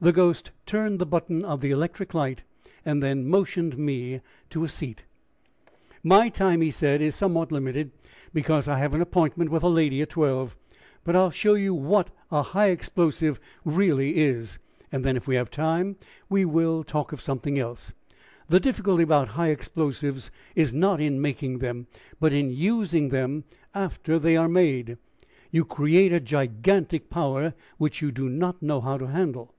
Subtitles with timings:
[0.00, 2.42] The ghost turned the button of the electric light,
[2.84, 5.04] and then motioned me to a seat.
[6.02, 7.92] "My time," he said, "is somewhat limited,
[8.34, 10.56] because I have an appointment with a lady at twelve,
[11.04, 14.58] but I will show you what a high explosive really is,
[14.90, 15.94] and then if we have time
[16.28, 17.92] we will talk of something else.
[18.48, 21.86] The difficulty about high explosives is not in making them,
[22.18, 24.98] but in using them after they are made;
[25.52, 29.54] you create a gigantic power which you do not know how to handle.